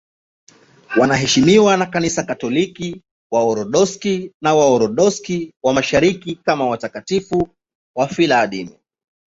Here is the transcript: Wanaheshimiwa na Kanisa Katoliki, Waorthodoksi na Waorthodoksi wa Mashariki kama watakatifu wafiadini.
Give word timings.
Wanaheshimiwa 0.99 1.77
na 1.77 1.85
Kanisa 1.85 2.23
Katoliki, 2.23 3.03
Waorthodoksi 3.31 4.33
na 4.43 4.55
Waorthodoksi 4.55 5.53
wa 5.63 5.73
Mashariki 5.73 6.35
kama 6.35 6.65
watakatifu 6.67 7.49
wafiadini. 7.97 8.77